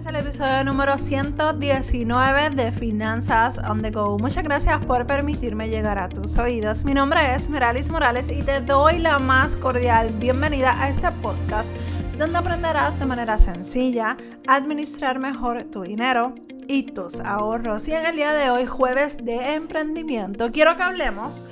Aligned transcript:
es 0.00 0.06
el 0.06 0.16
episodio 0.16 0.64
número 0.64 0.96
119 0.96 2.50
de 2.50 2.72
Finanzas 2.72 3.58
on 3.58 3.82
the 3.82 3.90
Go. 3.90 4.18
Muchas 4.18 4.42
gracias 4.44 4.82
por 4.86 5.06
permitirme 5.06 5.68
llegar 5.68 5.98
a 5.98 6.08
tus 6.08 6.38
oídos. 6.38 6.86
Mi 6.86 6.94
nombre 6.94 7.34
es 7.34 7.50
Meralis 7.50 7.90
Morales 7.90 8.30
y 8.30 8.42
te 8.42 8.62
doy 8.62 8.98
la 8.98 9.18
más 9.18 9.56
cordial 9.56 10.10
bienvenida 10.12 10.80
a 10.80 10.88
este 10.88 11.12
podcast 11.12 11.70
donde 12.16 12.38
aprenderás 12.38 12.98
de 12.98 13.04
manera 13.04 13.36
sencilla 13.36 14.16
a 14.48 14.54
administrar 14.54 15.18
mejor 15.18 15.64
tu 15.64 15.82
dinero 15.82 16.34
y 16.66 16.84
tus 16.84 17.20
ahorros. 17.20 17.86
Y 17.88 17.92
en 17.92 18.06
el 18.06 18.16
día 18.16 18.32
de 18.32 18.48
hoy, 18.48 18.64
jueves 18.64 19.18
de 19.22 19.52
emprendimiento, 19.52 20.50
quiero 20.50 20.76
que 20.78 20.82
hablemos 20.82 21.44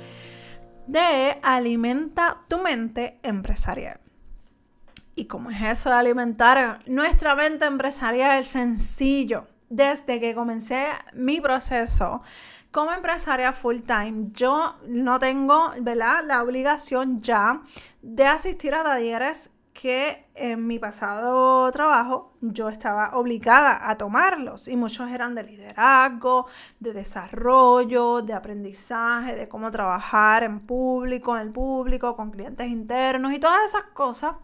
de 0.87 1.37
alimenta 1.43 2.37
tu 2.47 2.57
mente 2.57 3.19
empresarial. 3.21 3.99
¿Y 5.19 5.25
cómo 5.25 5.51
es 5.51 5.61
eso 5.61 5.89
de 5.89 5.95
alimentar 5.97 6.79
nuestra 6.85 7.35
mente 7.35 7.65
empresarial? 7.65 8.45
Sencillo. 8.45 9.47
Desde 9.69 10.21
que 10.21 10.33
comencé 10.33 10.87
mi 11.11 11.41
proceso 11.41 12.21
como 12.71 12.93
empresaria 12.93 13.51
full 13.51 13.81
time, 13.81 14.29
yo 14.31 14.77
no 14.87 15.19
tengo 15.19 15.73
¿verdad? 15.81 16.23
la 16.25 16.41
obligación 16.41 17.19
ya 17.19 17.61
de 18.01 18.27
asistir 18.27 18.73
a 18.73 18.83
talleres 18.83 19.49
que 19.73 20.25
en 20.35 20.65
mi 20.65 20.79
pasado 20.79 21.69
trabajo 21.73 22.37
yo 22.39 22.69
estaba 22.69 23.17
obligada 23.17 23.89
a 23.89 23.97
tomarlos 23.97 24.69
y 24.69 24.77
muchos 24.77 25.11
eran 25.11 25.35
de 25.35 25.43
liderazgo, 25.43 26.47
de 26.79 26.93
desarrollo, 26.93 28.21
de 28.21 28.33
aprendizaje, 28.33 29.35
de 29.35 29.49
cómo 29.49 29.69
trabajar 29.69 30.43
en 30.43 30.61
público, 30.61 31.35
en 31.35 31.41
el 31.41 31.51
público, 31.51 32.15
con 32.15 32.31
clientes 32.31 32.69
internos 32.69 33.33
y 33.33 33.39
todas 33.39 33.65
esas 33.65 33.83
cosas 33.93 34.35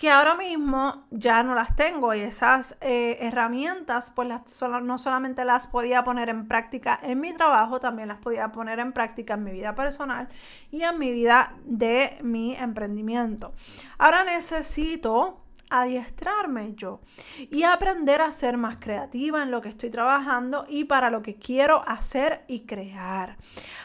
que 0.00 0.08
ahora 0.08 0.34
mismo 0.34 1.06
ya 1.10 1.42
no 1.42 1.54
las 1.54 1.76
tengo 1.76 2.14
y 2.14 2.20
esas 2.20 2.74
eh, 2.80 3.18
herramientas 3.20 4.10
pues 4.10 4.26
las, 4.28 4.62
no 4.82 4.96
solamente 4.96 5.44
las 5.44 5.66
podía 5.66 6.04
poner 6.04 6.30
en 6.30 6.48
práctica 6.48 6.98
en 7.02 7.20
mi 7.20 7.34
trabajo, 7.34 7.80
también 7.80 8.08
las 8.08 8.16
podía 8.16 8.50
poner 8.50 8.78
en 8.78 8.94
práctica 8.94 9.34
en 9.34 9.44
mi 9.44 9.50
vida 9.50 9.74
personal 9.74 10.30
y 10.70 10.84
en 10.84 10.98
mi 10.98 11.12
vida 11.12 11.54
de 11.66 12.16
mi 12.22 12.56
emprendimiento. 12.56 13.52
Ahora 13.98 14.24
necesito 14.24 15.44
adiestrarme 15.70 16.74
yo 16.74 17.00
y 17.38 17.62
aprender 17.62 18.20
a 18.20 18.32
ser 18.32 18.56
más 18.56 18.76
creativa 18.78 19.42
en 19.42 19.50
lo 19.50 19.60
que 19.60 19.68
estoy 19.68 19.90
trabajando 19.90 20.66
y 20.68 20.84
para 20.84 21.10
lo 21.10 21.22
que 21.22 21.36
quiero 21.36 21.82
hacer 21.88 22.44
y 22.48 22.60
crear. 22.60 23.36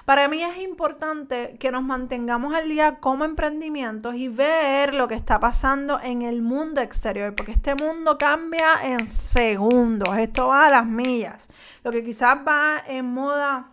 Para 0.06 0.28
mí 0.28 0.44
es 0.44 0.58
importante 0.58 1.58
que 1.59 1.72
nos 1.72 1.83
mantengamos 1.83 2.53
al 2.53 2.67
día 2.67 3.00
como 3.00 3.23
emprendimientos 3.23 4.16
y 4.16 4.28
ver 4.28 4.94
lo 4.94 5.08
que 5.08 5.16
está 5.16 5.39
pasando 5.39 6.00
en 6.02 6.22
el 6.22 6.41
mundo 6.41 6.81
exterior, 6.81 7.33
porque 7.36 7.53
este 7.53 7.75
mundo 7.75 8.17
cambia 8.17 8.83
en 8.83 9.08
segundos, 9.08 10.17
esto 10.17 10.47
va 10.47 10.67
a 10.67 10.69
las 10.72 10.86
millas. 10.86 11.50
Lo 11.83 11.91
que 11.91 12.03
quizás 12.03 12.38
va 12.47 12.81
en 12.88 13.06
moda 13.06 13.69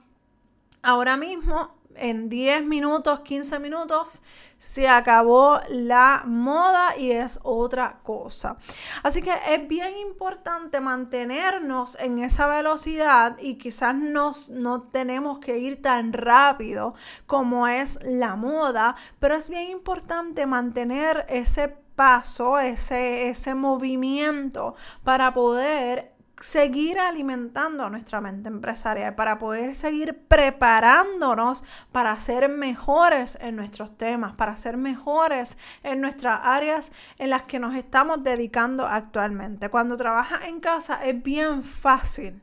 ahora 0.82 1.16
mismo 1.16 1.81
en 1.96 2.28
10 2.28 2.64
minutos, 2.64 3.20
15 3.20 3.58
minutos, 3.60 4.22
se 4.58 4.88
acabó 4.88 5.60
la 5.68 6.22
moda 6.24 6.96
y 6.96 7.10
es 7.10 7.40
otra 7.42 7.98
cosa. 8.04 8.56
Así 9.02 9.20
que 9.20 9.32
es 9.48 9.66
bien 9.66 9.98
importante 9.98 10.80
mantenernos 10.80 11.98
en 11.98 12.20
esa 12.20 12.46
velocidad 12.46 13.36
y 13.40 13.56
quizás 13.56 13.94
nos, 13.94 14.50
no 14.50 14.82
tenemos 14.82 15.40
que 15.40 15.58
ir 15.58 15.82
tan 15.82 16.12
rápido 16.12 16.94
como 17.26 17.66
es 17.66 17.98
la 18.04 18.36
moda, 18.36 18.94
pero 19.18 19.34
es 19.34 19.48
bien 19.48 19.68
importante 19.70 20.46
mantener 20.46 21.26
ese 21.28 21.82
paso, 21.96 22.58
ese, 22.58 23.28
ese 23.28 23.54
movimiento 23.54 24.74
para 25.04 25.34
poder 25.34 26.11
seguir 26.40 26.98
alimentando 26.98 27.88
nuestra 27.88 28.20
mente 28.20 28.48
empresarial, 28.48 29.14
para 29.14 29.38
poder 29.38 29.74
seguir 29.74 30.18
preparándonos 30.26 31.64
para 31.92 32.18
ser 32.18 32.48
mejores 32.48 33.38
en 33.40 33.56
nuestros 33.56 33.96
temas, 33.96 34.34
para 34.34 34.56
ser 34.56 34.76
mejores 34.76 35.56
en 35.82 36.00
nuestras 36.00 36.40
áreas 36.42 36.92
en 37.18 37.30
las 37.30 37.44
que 37.44 37.58
nos 37.58 37.74
estamos 37.74 38.22
dedicando 38.24 38.86
actualmente. 38.86 39.68
Cuando 39.68 39.96
trabajas 39.96 40.44
en 40.44 40.60
casa 40.60 41.04
es 41.04 41.22
bien 41.22 41.62
fácil 41.62 42.42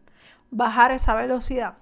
bajar 0.49 0.91
esa 0.91 1.15
velocidad 1.15 1.75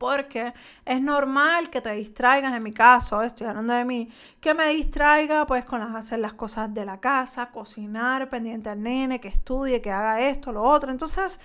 porque 0.00 0.54
es 0.86 1.02
normal 1.02 1.68
que 1.68 1.82
te 1.82 1.92
distraigas, 1.92 2.54
en 2.54 2.62
mi 2.62 2.72
caso, 2.72 3.20
estoy 3.20 3.46
hablando 3.46 3.74
de 3.74 3.84
mí, 3.84 4.08
que 4.40 4.54
me 4.54 4.68
distraiga 4.68 5.46
pues 5.46 5.66
con 5.66 5.80
las, 5.80 5.94
hacer 5.94 6.20
las 6.20 6.32
cosas 6.32 6.72
de 6.72 6.86
la 6.86 7.00
casa, 7.00 7.50
cocinar, 7.50 8.30
pendiente 8.30 8.70
al 8.70 8.82
nene, 8.82 9.20
que 9.20 9.28
estudie, 9.28 9.82
que 9.82 9.90
haga 9.90 10.22
esto, 10.22 10.52
lo 10.52 10.62
otro. 10.62 10.90
Entonces, 10.90 11.38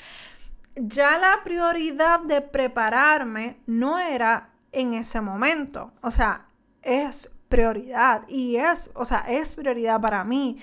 ya 0.74 1.18
la 1.18 1.42
prioridad 1.44 2.22
de 2.22 2.40
prepararme 2.40 3.58
no 3.66 4.00
era 4.00 4.52
en 4.72 4.94
ese 4.94 5.20
momento, 5.20 5.92
o 6.02 6.10
sea, 6.10 6.46
es 6.82 7.36
prioridad 7.50 8.26
y 8.30 8.56
es, 8.56 8.90
o 8.94 9.04
sea, 9.04 9.26
es 9.28 9.54
prioridad 9.56 10.00
para 10.00 10.24
mí. 10.24 10.60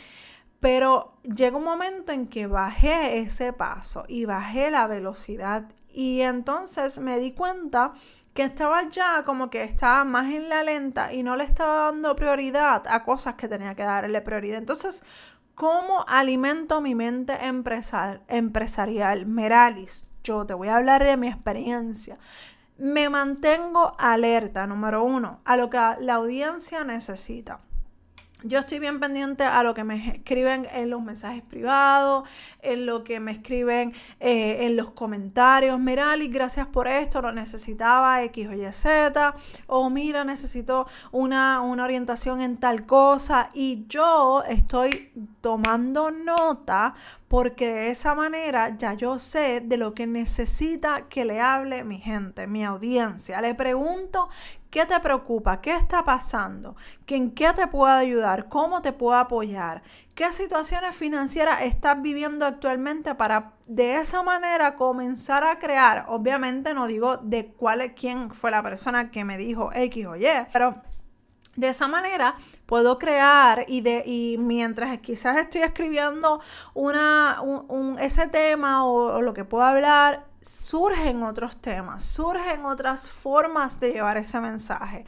Pero 0.61 1.19
llega 1.25 1.59
un 1.59 1.65
momento 1.65 2.11
en 2.13 2.27
que 2.27 2.47
bajé 2.47 3.19
ese 3.19 3.53
paso 3.53 4.05
y 4.09 4.25
bajé 4.25 4.71
la 4.71 4.87
velocidad 4.87 5.67
y 5.93 6.23
entonces 6.23 6.99
me 6.99 7.19
di 7.19 7.33
cuenta 7.33 7.93
que 8.35 8.45
estaba 8.45 8.89
ya 8.89 9.25
como 9.25 9.51
que 9.51 9.63
estaba 9.63 10.05
más 10.05 10.33
en 10.33 10.49
la 10.49 10.63
lenta 10.63 11.13
y 11.13 11.23
no 11.23 11.37
le 11.37 11.45
estaba 11.45 11.87
dando 11.87 12.17
prioridad 12.17 12.83
a 12.89 13.05
cosas 13.05 13.35
que 13.35 13.49
tenía 13.49 13.75
que 13.75 13.83
darle 13.83 14.21
prioridad. 14.23 14.59
Entonces, 14.59 15.05
¿cómo 15.55 16.05
alimento 16.09 16.81
mi 16.81 16.95
mente 16.95 17.37
empresarial? 17.45 19.27
Meralis, 19.27 20.11
yo 20.25 20.47
te 20.47 20.55
voy 20.55 20.69
a 20.69 20.77
hablar 20.77 21.05
de 21.05 21.17
mi 21.17 21.29
experiencia. 21.29 22.19
Me 22.79 23.11
mantengo 23.11 23.95
alerta, 23.99 24.67
número 24.67 25.05
uno, 25.05 25.41
a 25.45 25.57
lo 25.57 25.69
que 25.69 25.79
la 26.01 26.15
audiencia 26.15 26.85
necesita. 26.85 27.61
Yo 28.45 28.59
estoy 28.59 28.79
bien 28.81 28.99
pendiente 28.99 29.45
a 29.45 29.63
lo 29.63 29.73
que 29.75 29.85
me 29.85 30.09
escriben 30.09 30.67
en 30.73 30.91
los 30.91 31.01
mensajes 31.03 31.43
privados, 31.43 32.29
en 32.61 32.87
lo 32.87 33.05
que 33.05 33.21
me 33.21 33.33
escriben 33.33 33.93
eh, 34.19 34.67
en 34.67 34.77
los 34.77 34.91
comentarios. 34.91 35.79
Mira, 35.79 36.13
Ali, 36.13 36.29
gracias 36.29 36.67
por 36.67 36.89
esto, 36.89 37.23
lo 37.23 37.33
necesitaba 37.33 38.23
X. 38.25 38.49
O 39.67 39.91
mira, 39.91 40.25
necesito 40.25 40.87
una, 41.13 41.61
una 41.61 41.85
orientación 41.85 42.43
en 42.43 42.57
tal 42.57 42.85
cosa. 42.87 43.49
Y 43.55 43.87
yo 43.89 44.43
estoy 44.49 45.13
tomando 45.41 46.11
nota 46.11 46.95
porque 47.29 47.73
de 47.73 47.91
esa 47.91 48.15
manera 48.15 48.77
ya 48.77 48.95
yo 48.95 49.19
sé 49.19 49.61
de 49.61 49.77
lo 49.77 49.95
que 49.95 50.07
necesita 50.07 51.09
que 51.09 51.25
le 51.25 51.41
hable 51.41 51.85
mi 51.85 51.99
gente, 51.99 52.47
mi 52.47 52.65
audiencia. 52.65 53.41
Le 53.41 53.55
pregunto 53.55 54.29
qué 54.73 54.87
te 54.87 54.99
preocupa, 55.01 55.61
qué 55.61 55.77
está 55.77 56.03
pasando, 56.05 56.75
en 57.15 57.31
qué 57.33 57.53
te 57.53 57.67
puedo 57.67 57.93
ayudar, 57.93 58.49
cómo 58.49 58.81
te 58.81 58.93
puedo 58.93 59.17
apoyar, 59.17 59.83
qué 60.15 60.33
situaciones 60.33 60.97
financieras 60.97 61.61
estás 61.61 62.01
viviendo 62.01 62.47
actualmente 62.47 63.15
para 63.15 63.53
de 63.67 63.97
esa 63.97 64.23
manera 64.23 64.75
comenzar 64.77 65.45
a 65.45 65.59
crear. 65.59 66.07
Obviamente 66.09 66.73
no 66.73 66.87
digo 66.87 67.19
de 67.19 67.49
cuál 67.49 67.83
es 67.83 67.93
quién 67.93 68.31
fue 68.31 68.51
la 68.51 68.63
persona 68.63 69.11
que 69.11 69.25
me 69.25 69.37
dijo 69.37 69.71
X 69.75 70.07
o 70.07 70.17
Y, 70.17 70.27
pero 70.55 70.77
de 71.55 71.69
esa 71.69 71.87
manera 71.87 72.35
puedo 72.65 72.99
crear 72.99 73.67
y, 73.69 73.83
de, 73.83 74.03
y 74.07 74.37
mientras 74.39 74.99
quizás 75.01 75.37
estoy 75.37 75.61
escribiendo 75.61 76.41
una, 76.73 77.43
un, 77.43 77.99
ese 77.99 78.27
tema 78.29 78.87
o, 78.87 79.21
lo 79.21 79.35
que 79.35 79.45
puedo 79.45 79.65
hablar, 79.65 80.25
surgen 80.43 81.23
otros 81.23 81.57
temas, 81.57 82.05
surgen 82.05 82.65
otras 82.65 83.09
formas 83.09 83.81
de 83.81 83.93
llevar 83.93 84.17
ese 84.17 84.41
mensaje. 84.41 85.05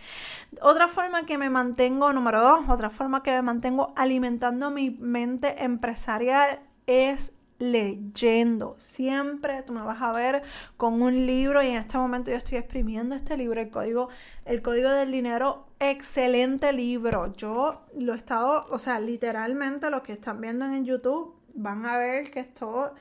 Otra 0.63 0.89
forma 0.89 1.27
que 1.27 1.39
me 1.39 1.51
mantengo, 1.51 2.13
número 2.13 2.41
dos, 2.41 2.69
otra 2.69 2.91
forma 2.91 3.23
que 3.23 3.33
me 3.33 3.43
mantengo 3.43 3.93
alimentando 3.97 4.71
mi 4.71 4.91
mente 4.91 5.65
empresarial 5.65 6.61
es 6.87 7.33
leyendo. 7.59 8.75
Siempre 8.79 9.63
tú 9.63 9.73
me 9.73 9.83
vas 9.83 10.03
a 10.03 10.13
ver 10.13 10.43
con 10.77 11.03
un 11.03 11.27
libro 11.27 11.63
y 11.63 11.69
en 11.69 11.77
este 11.77 11.99
momento 11.99 12.31
yo 12.31 12.37
estoy 12.37 12.59
exprimiendo 12.59 13.15
este 13.15 13.37
libro, 13.37 13.61
el 13.61 13.71
código, 13.71 14.09
el 14.45 14.63
código 14.63 14.91
del 14.91 15.13
dinero, 15.13 15.67
excelente 15.79 16.73
libro. 16.73 17.33
Yo 17.35 17.83
lo 17.97 18.15
he 18.15 18.17
estado, 18.17 18.67
o 18.71 18.79
sea, 18.79 19.01
literalmente 19.01 19.91
los 19.91 20.03
que 20.03 20.13
están 20.13 20.41
viendo 20.41 20.65
en 20.65 20.85
YouTube 20.85 21.35
van 21.55 21.87
a 21.87 21.97
ver 21.97 22.31
que 22.31 22.41
esto, 22.41 22.93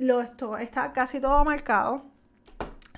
lo, 0.00 0.20
esto 0.20 0.56
está 0.56 0.92
casi 0.92 1.20
todo 1.20 1.44
marcado 1.44 2.04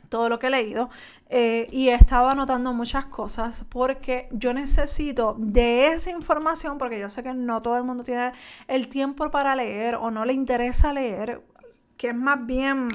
todo 0.08 0.28
lo 0.28 0.38
que 0.38 0.48
he 0.48 0.50
leído 0.50 0.90
eh, 1.30 1.66
y 1.70 1.88
he 1.88 1.94
estado 1.94 2.28
anotando 2.28 2.74
muchas 2.74 3.06
cosas 3.06 3.64
porque 3.70 4.28
yo 4.30 4.52
necesito 4.52 5.34
de 5.38 5.86
esa 5.86 6.10
información, 6.10 6.76
porque 6.76 7.00
yo 7.00 7.08
sé 7.08 7.22
que 7.22 7.32
no 7.32 7.62
todo 7.62 7.78
el 7.78 7.84
mundo 7.84 8.04
tiene 8.04 8.32
el 8.68 8.88
tiempo 8.88 9.30
para 9.30 9.56
leer 9.56 9.94
o 9.94 10.10
no 10.10 10.26
le 10.26 10.34
interesa 10.34 10.92
leer, 10.92 11.42
que 11.96 12.08
es 12.08 12.14
más 12.14 12.44
bien 12.44 12.88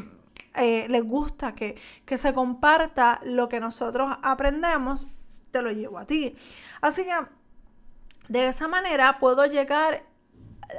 eh, 0.53 0.85
les 0.89 1.03
gusta 1.03 1.55
que, 1.55 1.75
que 2.05 2.19
se 2.19 2.33
comparta 2.35 3.19
lo 3.23 3.49
que 3.49 3.59
nosotros 3.59 4.15
aprendemos, 4.21 5.07
te 5.49 5.63
lo 5.63 5.71
llevo 5.71 5.97
a 5.97 6.05
ti. 6.05 6.35
Así 6.81 7.03
que 7.03 7.15
de 8.29 8.47
esa 8.47 8.67
manera 8.67 9.17
puedo 9.19 9.43
llegar 9.47 10.03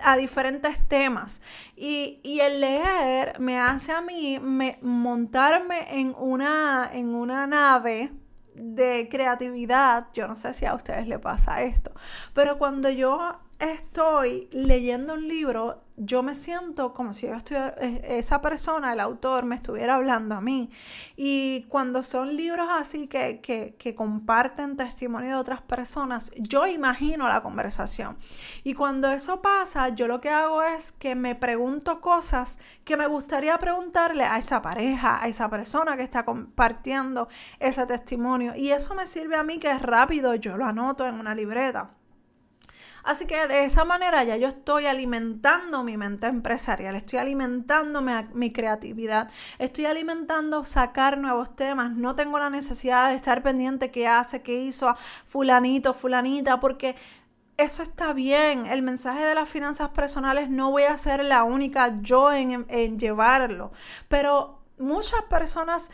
a 0.02 0.16
diferentes 0.16 0.86
temas. 0.88 1.42
Y, 1.76 2.20
el 2.40 2.60
leer 2.60 3.38
me 3.40 3.58
hace 3.58 3.92
a 3.92 4.00
mí 4.00 4.38
montarme 4.80 5.98
en 6.00 6.14
una, 6.18 6.88
en 6.92 7.14
una 7.14 7.46
nave 7.46 8.12
de 8.54 9.08
creatividad. 9.10 10.06
Yo 10.12 10.28
no 10.28 10.36
sé 10.36 10.54
si 10.54 10.66
a 10.66 10.74
ustedes 10.74 11.06
le 11.06 11.18
pasa 11.18 11.62
esto, 11.62 11.92
pero 12.34 12.58
cuando 12.58 12.90
yo 12.90 13.40
estoy 13.58 14.48
leyendo 14.52 15.14
un 15.14 15.26
libro, 15.26 15.82
yo 15.96 16.22
me 16.22 16.36
siento 16.36 16.94
como 16.94 17.12
si 17.12 17.26
yo 17.26 17.34
estuviera, 17.34 17.70
esa 17.70 18.40
persona, 18.40 18.92
el 18.92 19.00
autor, 19.00 19.44
me 19.44 19.56
estuviera 19.56 19.96
hablando 19.96 20.36
a 20.36 20.40
mí. 20.40 20.70
Y 21.16 21.64
cuando 21.64 22.04
son 22.04 22.36
libros 22.36 22.68
así 22.70 23.08
que, 23.08 23.40
que, 23.40 23.74
que, 23.76 23.96
comparten 23.96 24.76
testimonio 24.76 25.30
de 25.30 25.34
otras 25.34 25.60
personas, 25.60 26.30
yo 26.36 26.68
imagino 26.68 27.26
la 27.26 27.42
conversación. 27.42 28.16
Y 28.62 28.74
cuando 28.74 29.10
eso 29.10 29.42
pasa, 29.42 29.88
yo 29.88 30.06
lo 30.06 30.20
que 30.20 30.30
hago 30.30 30.62
es 30.62 30.92
que 30.92 31.16
me 31.16 31.34
pregunto 31.34 32.00
cosas 32.00 32.60
que 32.84 32.96
me 32.96 33.08
gustaría 33.08 33.58
preguntarle 33.58 34.22
a 34.22 34.38
esa 34.38 34.62
pareja, 34.62 35.20
a 35.20 35.26
esa 35.26 35.50
persona 35.50 35.96
que 35.96 36.04
está 36.04 36.24
compartiendo 36.24 37.28
ese 37.58 37.86
testimonio. 37.86 38.54
Y 38.54 38.70
eso 38.70 38.94
me 38.94 39.08
sirve 39.08 39.36
a 39.36 39.42
mí 39.42 39.58
que 39.58 39.70
es 39.70 39.82
rápido, 39.82 40.36
yo 40.36 40.56
lo 40.56 40.64
anoto 40.64 41.06
en 41.08 41.16
una 41.16 41.34
libreta. 41.34 41.97
Así 43.04 43.26
que 43.26 43.46
de 43.46 43.64
esa 43.64 43.84
manera 43.84 44.24
ya 44.24 44.36
yo 44.36 44.48
estoy 44.48 44.86
alimentando 44.86 45.82
mi 45.84 45.96
mente 45.96 46.26
empresarial, 46.26 46.96
estoy 46.96 47.18
alimentando 47.18 48.02
mi, 48.02 48.52
creatividad, 48.52 49.30
estoy 49.58 49.86
alimentando 49.86 50.64
sacar 50.64 51.18
nuevos 51.18 51.54
temas. 51.56 51.92
No 51.92 52.14
tengo 52.16 52.38
la 52.38 52.50
necesidad 52.50 53.10
de 53.10 53.16
estar 53.16 53.42
pendiente 53.42 53.90
qué 53.90 54.08
hace, 54.08 54.42
qué 54.42 54.60
hizo 54.60 54.96
fulanito, 55.24 55.94
fulanita, 55.94 56.60
porque 56.60 56.96
eso 57.56 57.82
está 57.82 58.12
bien. 58.12 58.66
El 58.66 58.82
mensaje 58.82 59.24
de 59.24 59.34
las 59.34 59.48
finanzas 59.48 59.90
personales 59.90 60.50
no 60.50 60.70
voy 60.70 60.84
a 60.84 60.98
ser 60.98 61.24
la 61.24 61.44
única 61.44 62.00
yo 62.02 62.32
en 62.32 62.98
llevarlo, 62.98 63.72
pero 64.08 64.58
muchas 64.78 65.22
personas 65.24 65.90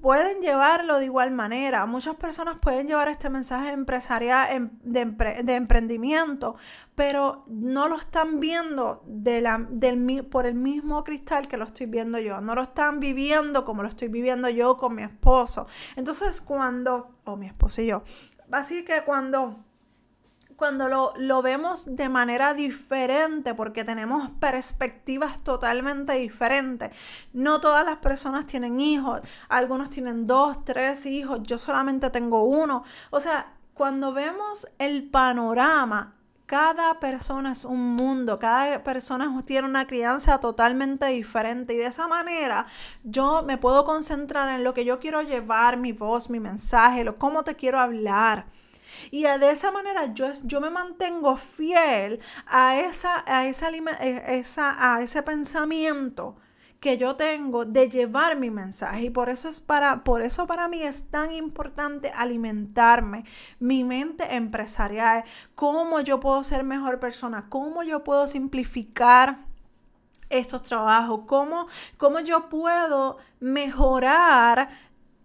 pueden 0.00 0.40
llevarlo 0.40 0.98
de 0.98 1.04
igual 1.04 1.30
manera. 1.30 1.86
Muchas 1.86 2.16
personas 2.16 2.58
pueden 2.60 2.88
llevar 2.88 3.08
este 3.08 3.30
mensaje 3.30 3.70
empresarial 3.70 4.52
em, 4.52 4.70
de, 4.82 5.54
emprendimiento, 5.54 6.56
pero 6.94 7.44
no 7.46 7.88
lo 7.88 7.96
están 7.96 8.40
viendo 8.40 9.02
de 9.06 9.40
la, 9.40 9.64
del, 9.68 10.24
por 10.24 10.46
el 10.46 10.54
mismo 10.54 11.04
cristal 11.04 11.46
que 11.48 11.56
lo 11.56 11.64
estoy 11.64 11.86
viendo 11.86 12.18
yo. 12.18 12.40
No 12.40 12.54
lo 12.54 12.62
están 12.62 13.00
viviendo 13.00 13.64
como 13.64 13.82
lo 13.82 13.88
estoy 13.88 14.08
viviendo 14.08 14.48
yo 14.48 14.76
con 14.76 14.94
mi 14.94 15.02
esposo. 15.02 15.66
Entonces 15.94 16.40
cuando, 16.40 17.18
o 17.24 17.36
mi 17.36 17.46
esposo 17.46 17.82
y 17.82 17.86
yo, 17.86 18.02
así 18.50 18.84
que 18.84 19.02
cuando 19.02 19.65
cuando 20.56 20.88
lo, 20.88 21.42
vemos 21.42 21.96
de 21.96 22.08
manera 22.08 22.54
diferente, 22.54 23.54
porque 23.54 23.84
tenemos 23.84 24.30
perspectivas 24.40 25.44
totalmente 25.44 26.14
diferentes. 26.14 26.90
No 27.32 27.60
todas 27.60 27.84
las 27.84 27.98
personas 27.98 28.46
tienen 28.46 28.80
hijos, 28.80 29.20
algunos 29.48 29.90
tienen 29.90 30.26
dos, 30.26 30.64
tres 30.64 31.06
hijos, 31.06 31.40
yo 31.42 31.58
solamente 31.58 32.10
tengo 32.10 32.44
uno. 32.44 32.84
O 33.10 33.20
sea, 33.20 33.52
cuando 33.74 34.12
vemos 34.12 34.66
el 34.78 35.10
panorama, 35.10 36.14
cada 36.46 37.00
persona 37.00 37.52
es 37.52 37.64
un 37.64 37.94
mundo, 37.96 38.38
cada 38.38 38.82
persona 38.84 39.42
tiene 39.44 39.68
una 39.68 39.86
crianza 39.86 40.38
totalmente 40.38 41.06
diferente 41.06 41.74
y 41.74 41.78
de 41.78 41.86
esa 41.86 42.06
manera 42.06 42.66
yo 43.02 43.42
me 43.42 43.58
puedo 43.58 43.84
concentrar 43.84 44.48
en 44.54 44.62
lo 44.62 44.72
que 44.72 44.84
yo 44.84 45.00
quiero 45.00 45.22
llevar, 45.22 45.76
mi 45.76 45.92
voz, 45.92 46.30
mi 46.30 46.38
mensaje, 46.38 47.02
lo, 47.04 47.18
cómo 47.18 47.42
te 47.42 47.56
quiero 47.56 47.80
hablar. 47.80 48.46
Y 49.10 49.22
de 49.22 49.50
esa 49.50 49.70
manera 49.70 50.12
yo, 50.14 50.32
yo 50.44 50.60
me 50.60 50.70
mantengo 50.70 51.36
fiel 51.36 52.20
a, 52.46 52.78
esa, 52.78 53.24
a, 53.26 53.46
eh, 53.46 54.22
esa, 54.28 54.94
a 54.94 55.02
ese 55.02 55.22
pensamiento 55.22 56.36
que 56.80 56.98
yo 56.98 57.16
tengo 57.16 57.64
de 57.64 57.88
llevar 57.88 58.36
mi 58.36 58.50
mensaje. 58.50 59.02
Y 59.02 59.10
por 59.10 59.28
eso 59.28 59.48
es 59.48 59.60
para 59.60 60.04
por 60.04 60.22
eso 60.22 60.46
para 60.46 60.68
mí 60.68 60.82
es 60.82 61.10
tan 61.10 61.32
importante 61.32 62.12
alimentarme 62.14 63.24
mi 63.58 63.84
mente 63.84 64.36
empresarial. 64.36 65.24
Cómo 65.54 66.00
yo 66.00 66.20
puedo 66.20 66.42
ser 66.42 66.64
mejor 66.64 67.00
persona 67.00 67.46
cómo 67.48 67.82
yo 67.82 68.04
puedo 68.04 68.26
simplificar 68.28 69.46
estos 70.28 70.62
trabajos 70.62 71.20
cómo, 71.26 71.68
cómo 71.96 72.20
yo 72.20 72.48
puedo 72.48 73.18
mejorar 73.38 74.70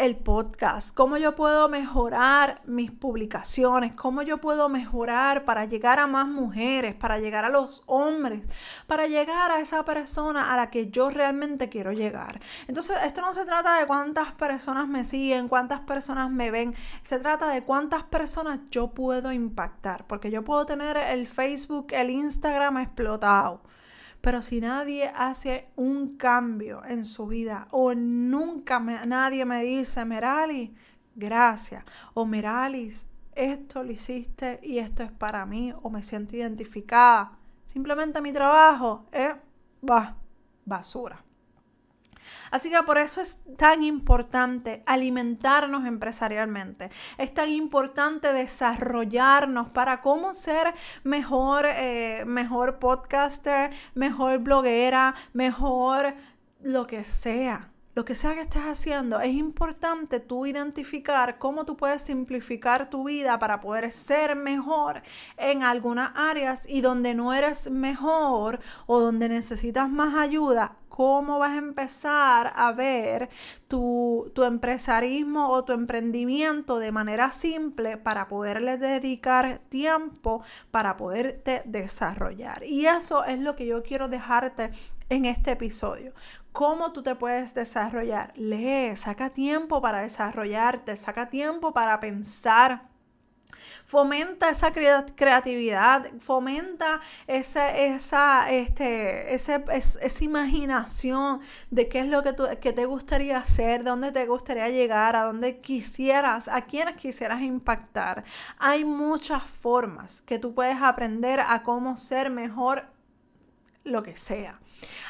el 0.01 0.15
podcast, 0.15 0.95
cómo 0.95 1.17
yo 1.17 1.35
puedo 1.35 1.69
mejorar 1.69 2.63
mis 2.65 2.91
publicaciones, 2.91 3.93
cómo 3.93 4.23
yo 4.23 4.39
puedo 4.39 4.67
mejorar 4.67 5.45
para 5.45 5.65
llegar 5.65 5.99
a 5.99 6.07
más 6.07 6.27
mujeres, 6.27 6.95
para 6.95 7.19
llegar 7.19 7.45
a 7.45 7.49
los 7.49 7.83
hombres, 7.85 8.41
para 8.87 9.05
llegar 9.05 9.51
a 9.51 9.59
esa 9.59 9.85
persona 9.85 10.51
a 10.51 10.57
la 10.57 10.71
que 10.71 10.89
yo 10.89 11.11
realmente 11.11 11.69
quiero 11.69 11.91
llegar. 11.91 12.41
Entonces, 12.67 12.97
esto 13.05 13.21
no 13.21 13.31
se 13.35 13.45
trata 13.45 13.79
de 13.79 13.85
cuántas 13.85 14.31
personas 14.31 14.87
me 14.87 15.03
siguen, 15.03 15.47
cuántas 15.47 15.81
personas 15.81 16.31
me 16.31 16.49
ven, 16.49 16.73
se 17.03 17.19
trata 17.19 17.47
de 17.49 17.63
cuántas 17.63 18.01
personas 18.01 18.59
yo 18.71 18.87
puedo 18.95 19.31
impactar, 19.31 20.07
porque 20.07 20.31
yo 20.31 20.43
puedo 20.43 20.65
tener 20.65 20.97
el 20.97 21.27
Facebook, 21.27 21.87
el 21.91 22.09
Instagram 22.09 22.79
explotado 22.79 23.61
pero 24.21 24.41
si 24.41 24.61
nadie 24.61 25.11
hace 25.15 25.69
un 25.75 26.15
cambio 26.17 26.83
en 26.85 27.05
su 27.05 27.27
vida 27.27 27.67
o 27.71 27.93
nunca 27.93 28.79
nadie 28.79 29.45
me 29.45 29.63
dice, 29.63 30.05
Merali, 30.05 30.73
gracias, 31.15 31.83
o 32.13 32.25
Meralis, 32.25 33.07
esto 33.33 33.83
lo 33.83 33.91
hiciste 33.91 34.59
y 34.61 34.77
esto 34.77 35.03
es 35.03 35.11
para 35.11 35.45
mí, 35.45 35.73
o 35.81 35.89
me 35.89 36.03
siento 36.03 36.35
identificada, 36.35 37.37
simplemente 37.65 38.21
mi 38.21 38.31
trabajo 38.31 39.05
es 39.11 39.33
basura. 40.65 41.23
Así 42.51 42.69
que 42.69 42.81
por 42.83 42.97
eso 42.97 43.21
es 43.21 43.41
tan 43.57 43.83
importante 43.83 44.83
alimentarnos 44.85 45.85
empresarialmente. 45.85 46.89
Es 47.17 47.33
tan 47.33 47.49
importante 47.49 48.33
desarrollarnos 48.33 49.69
para 49.69 50.01
cómo 50.01 50.33
ser 50.33 50.73
mejor, 51.03 51.65
eh, 51.65 52.23
mejor 52.25 52.79
podcaster, 52.79 53.71
mejor 53.95 54.39
bloguera, 54.39 55.15
mejor 55.33 56.15
lo 56.61 56.85
que 56.87 57.03
sea 57.03 57.71
lo 57.93 58.05
que 58.05 58.15
sea 58.15 58.33
que 58.33 58.41
estés 58.41 58.63
haciendo, 58.63 59.19
es 59.19 59.33
importante 59.33 60.21
tú 60.21 60.45
identificar 60.45 61.37
cómo 61.37 61.65
tú 61.65 61.75
puedes 61.75 62.01
simplificar 62.01 62.89
tu 62.89 63.03
vida 63.03 63.37
para 63.37 63.59
poder 63.59 63.91
ser 63.91 64.35
mejor 64.35 65.01
en 65.35 65.63
algunas 65.63 66.11
áreas 66.15 66.67
y 66.69 66.79
donde 66.79 67.13
no 67.13 67.33
eres 67.33 67.69
mejor 67.69 68.61
o 68.85 69.01
donde 69.01 69.27
necesitas 69.27 69.89
más 69.89 70.15
ayuda, 70.15 70.77
cómo 70.91 71.39
vas 71.39 71.53
a 71.53 71.57
empezar 71.57 72.51
a 72.53 72.73
ver 72.73 73.29
tu, 73.69 74.29
empresarismo 74.35 75.49
o 75.49 75.63
tu 75.63 75.71
emprendimiento 75.71 76.79
de 76.79 76.91
manera 76.91 77.31
simple 77.31 77.95
para 77.95 78.27
poderle 78.27 78.77
dedicar 78.77 79.61
tiempo 79.69 80.43
para 80.69 80.97
poderte 80.97 81.61
desarrollar. 81.63 82.63
Y 82.65 82.87
eso 82.87 83.23
es 83.23 83.39
lo 83.39 83.55
que 83.55 83.65
yo 83.65 83.83
quiero 83.83 84.09
dejarte 84.09 84.71
en 85.07 85.23
este 85.23 85.51
episodio. 85.51 86.13
¿Cómo 86.51 86.91
tú 86.91 87.01
te 87.01 87.15
puedes 87.15 87.53
desarrollar? 87.53 88.33
Lee, 88.35 88.93
saca 88.97 89.29
tiempo 89.29 89.81
para 89.81 90.01
desarrollarte, 90.01 90.97
saca 90.97 91.29
tiempo 91.29 91.71
para 91.71 92.01
pensar 92.01 92.90
fomenta 93.83 94.49
esa 94.49 94.71
creatividad, 94.71 96.07
fomenta 96.19 97.01
esa, 97.27 97.75
esa, 97.75 98.51
este, 98.51 99.33
esa 99.33 100.23
imaginación 100.23 101.41
de 101.69 101.87
qué 101.89 101.99
es 101.99 102.07
lo 102.07 102.23
que, 102.23 102.33
tú, 102.33 102.47
que 102.59 102.73
te 102.73 102.85
gustaría 102.85 103.37
hacer, 103.37 103.83
dónde 103.83 104.11
te 104.11 104.25
gustaría 104.25 104.69
llegar, 104.69 105.15
a 105.15 105.23
dónde 105.23 105.59
quisieras, 105.59 106.47
a 106.47 106.61
quiénes 106.61 106.95
quisieras 106.95 107.41
impactar. 107.41 108.23
Hay 108.57 108.85
muchas 108.85 109.43
formas 109.43 110.21
que 110.21 110.39
tú 110.39 110.53
puedes 110.53 110.81
aprender 110.81 111.39
a 111.39 111.63
cómo 111.63 111.97
ser 111.97 112.29
mejor 112.29 112.85
lo 113.83 114.03
que 114.03 114.15
sea. 114.15 114.59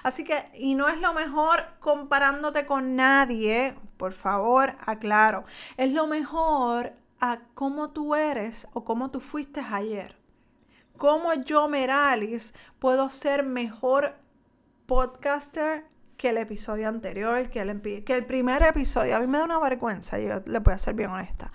Así 0.03 0.24
que, 0.24 0.50
y 0.53 0.75
no 0.75 0.88
es 0.88 1.00
lo 1.00 1.13
mejor 1.13 1.65
comparándote 1.80 2.65
con 2.65 2.96
nadie, 2.96 3.75
por 3.98 4.13
favor, 4.13 4.75
aclaro. 4.86 5.46
Es 5.77 5.91
lo 5.91 6.08
mejor 6.08 6.94
a 7.21 7.39
cómo 7.53 7.91
tú 7.91 8.15
eres 8.15 8.67
o 8.73 8.83
cómo 8.83 9.11
tú 9.11 9.21
fuiste 9.21 9.61
ayer. 9.61 10.17
Cómo 10.97 11.33
yo, 11.33 11.67
Meralis, 11.67 12.53
puedo 12.79 13.09
ser 13.09 13.43
mejor 13.43 14.15
podcaster 14.87 15.85
que 16.17 16.29
el 16.29 16.37
episodio 16.37 16.89
anterior, 16.89 17.49
que 17.49 17.61
el, 17.61 17.81
que 17.81 18.13
el 18.13 18.25
primer 18.25 18.63
episodio. 18.63 19.15
A 19.15 19.19
mí 19.19 19.27
me 19.27 19.37
da 19.37 19.45
una 19.45 19.59
vergüenza, 19.59 20.19
yo 20.19 20.41
le 20.45 20.59
voy 20.59 20.73
a 20.73 20.77
ser 20.77 20.95
bien 20.95 21.11
honesta. 21.11 21.51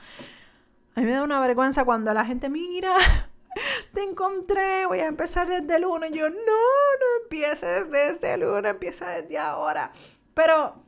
A 0.94 1.00
mí 1.00 1.06
me 1.06 1.12
da 1.12 1.22
una 1.22 1.40
vergüenza 1.40 1.84
cuando 1.84 2.14
la 2.14 2.24
gente 2.24 2.48
mira, 2.48 2.96
te 3.92 4.02
encontré, 4.02 4.86
voy 4.86 5.00
a 5.00 5.06
empezar 5.06 5.48
desde 5.48 5.76
el 5.76 5.84
1. 5.84 6.06
Y 6.06 6.12
yo, 6.12 6.30
no, 6.30 6.36
no 6.36 7.22
empieces 7.22 7.90
desde 7.90 8.34
el 8.34 8.44
1, 8.44 8.68
empieza 8.68 9.10
desde 9.10 9.38
ahora. 9.38 9.92
Pero 10.32 10.85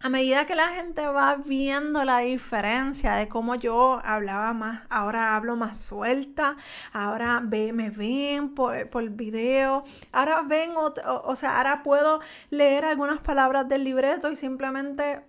a 0.00 0.08
medida 0.08 0.46
que 0.46 0.54
la 0.54 0.68
gente 0.68 1.06
va 1.06 1.36
viendo 1.36 2.04
la 2.04 2.18
diferencia 2.18 3.14
de 3.14 3.28
cómo 3.28 3.54
yo 3.56 4.00
hablaba 4.04 4.52
más, 4.52 4.82
ahora 4.90 5.34
hablo 5.36 5.56
más 5.56 5.78
suelta, 5.78 6.56
ahora 6.92 7.40
ve, 7.42 7.72
me 7.72 7.90
ven 7.90 8.54
por, 8.54 8.88
por 8.90 9.08
video, 9.10 9.82
ahora 10.12 10.42
ven, 10.42 10.76
o, 10.76 10.92
o 11.24 11.36
sea, 11.36 11.56
ahora 11.56 11.82
puedo 11.82 12.20
leer 12.50 12.84
algunas 12.84 13.20
palabras 13.20 13.68
del 13.68 13.84
libreto 13.84 14.30
y 14.30 14.36
simplemente 14.36 15.24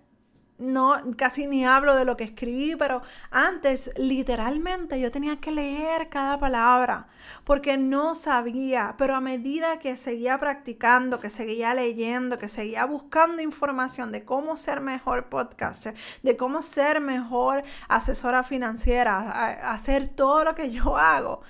no, 0.60 1.00
casi 1.16 1.46
ni 1.46 1.64
hablo 1.64 1.96
de 1.96 2.04
lo 2.04 2.16
que 2.16 2.24
escribí, 2.24 2.76
pero 2.76 3.02
antes 3.30 3.90
literalmente 3.96 5.00
yo 5.00 5.10
tenía 5.10 5.40
que 5.40 5.50
leer 5.50 6.08
cada 6.08 6.38
palabra 6.38 7.08
porque 7.44 7.76
no 7.76 8.14
sabía, 8.14 8.94
pero 8.98 9.16
a 9.16 9.20
medida 9.20 9.78
que 9.78 9.96
seguía 9.96 10.38
practicando, 10.38 11.20
que 11.20 11.30
seguía 11.30 11.74
leyendo, 11.74 12.38
que 12.38 12.48
seguía 12.48 12.84
buscando 12.84 13.42
información 13.42 14.12
de 14.12 14.24
cómo 14.24 14.56
ser 14.56 14.80
mejor 14.80 15.28
podcaster, 15.28 15.94
de 16.22 16.36
cómo 16.36 16.62
ser 16.62 17.00
mejor 17.00 17.62
asesora 17.88 18.42
financiera, 18.42 19.72
hacer 19.72 20.08
todo 20.08 20.44
lo 20.44 20.54
que 20.54 20.70
yo 20.70 20.96
hago, 20.98 21.40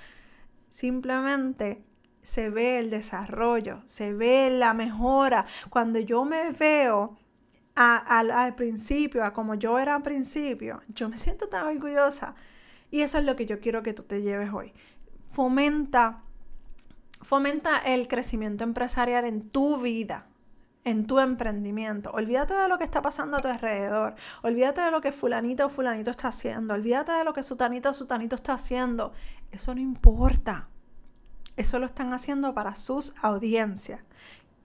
simplemente 0.69 1.83
se 2.23 2.49
ve 2.49 2.79
el 2.79 2.89
desarrollo, 2.89 3.81
se 3.87 4.13
ve 4.13 4.49
la 4.51 4.73
mejora. 4.73 5.45
Cuando 5.69 5.99
yo 5.99 6.23
me 6.23 6.51
veo 6.51 7.17
al, 7.75 8.55
principio, 8.55 9.23
a 9.23 9.33
como 9.33 9.55
yo 9.55 9.79
era 9.79 9.95
al 9.95 10.03
principio, 10.03 10.81
yo 10.89 11.09
me 11.09 11.17
siento 11.17 11.47
tan 11.47 11.67
orgullosa. 11.67 12.35
Y 12.89 13.01
eso 13.01 13.19
es 13.19 13.25
lo 13.25 13.35
que 13.35 13.45
yo 13.45 13.59
quiero 13.59 13.83
que 13.83 13.93
tú 13.93 14.03
te 14.03 14.21
lleves 14.21 14.51
hoy. 14.53 14.73
Fomenta, 15.29 16.23
fomenta 17.21 17.77
el 17.77 18.07
crecimiento 18.07 18.65
empresarial 18.65 19.23
en 19.23 19.49
tu 19.49 19.79
vida, 19.79 20.27
en 20.83 21.07
tu 21.07 21.19
emprendimiento. 21.19 22.11
Olvídate 22.11 22.53
de 22.53 22.67
lo 22.67 22.77
que 22.77 22.83
está 22.83 23.01
pasando 23.01 23.37
a 23.37 23.41
tu 23.41 23.47
alrededor. 23.47 24.15
Olvídate 24.41 24.81
de 24.81 24.91
lo 24.91 24.99
que 24.99 25.13
fulanito 25.13 25.65
o 25.65 25.69
fulanito 25.69 26.11
está 26.11 26.27
haciendo. 26.27 26.73
Olvídate 26.73 27.13
de 27.13 27.23
lo 27.23 27.33
que 27.33 27.43
sutanito 27.43 27.91
o 27.91 27.93
sutanito 27.93 28.35
está 28.35 28.53
haciendo. 28.53 29.13
Eso 29.51 29.73
no 29.73 29.79
importa. 29.79 30.67
Eso 31.55 31.79
lo 31.79 31.85
están 31.85 32.11
haciendo 32.11 32.53
para 32.53 32.75
sus 32.75 33.13
audiencias. 33.21 34.01